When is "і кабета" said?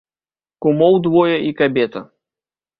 1.51-2.05